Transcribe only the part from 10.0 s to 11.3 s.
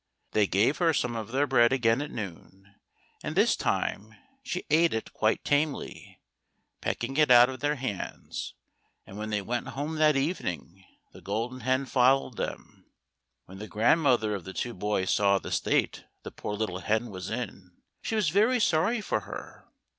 evening the